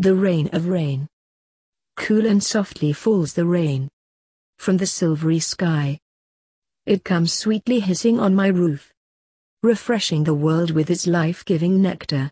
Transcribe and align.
The 0.00 0.14
rain 0.14 0.48
of 0.54 0.68
rain. 0.68 1.06
Cool 1.98 2.24
and 2.24 2.42
softly 2.42 2.94
falls 2.94 3.34
the 3.34 3.44
rain. 3.44 3.90
From 4.56 4.78
the 4.78 4.86
silvery 4.86 5.40
sky. 5.40 6.00
It 6.86 7.04
comes 7.04 7.34
sweetly 7.34 7.80
hissing 7.80 8.18
on 8.18 8.34
my 8.34 8.46
roof. 8.46 8.94
Refreshing 9.62 10.24
the 10.24 10.32
world 10.32 10.70
with 10.70 10.88
its 10.88 11.06
life-giving 11.06 11.82
nectar. 11.82 12.30